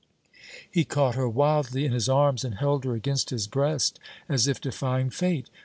He 0.67 0.83
caught 0.83 1.13
her 1.13 1.29
wildly 1.29 1.85
in 1.85 1.91
his 1.91 2.09
arms 2.09 2.43
and 2.43 2.55
held 2.55 2.85
her 2.85 2.95
against 2.95 3.29
his 3.29 3.45
breast 3.45 3.99
as 4.27 4.47
if 4.47 4.59
defying 4.59 5.11
fate. 5.11 5.47